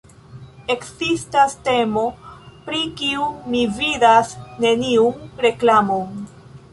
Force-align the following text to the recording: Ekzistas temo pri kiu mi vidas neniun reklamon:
Ekzistas 0.75 1.51
temo 1.67 2.05
pri 2.69 2.81
kiu 3.01 3.27
mi 3.51 3.61
vidas 3.81 4.31
neniun 4.65 5.21
reklamon: 5.47 6.25